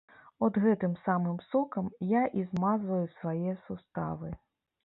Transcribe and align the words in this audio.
От 0.45 0.55
гэтым 0.63 0.95
самым 1.07 1.37
сокам 1.49 1.91
я 2.13 2.23
і 2.39 2.47
змазваю 2.49 3.05
свае 3.19 3.53
суставы. 3.69 4.35